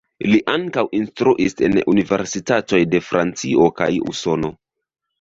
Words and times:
Li 0.27 0.37
ankaŭ 0.53 0.83
instruis 0.99 1.55
en 1.69 1.77
universitatoj 1.95 2.83
de 2.97 3.05
Francio 3.13 3.71
kaj 3.81 3.93
Usono. 4.11 4.57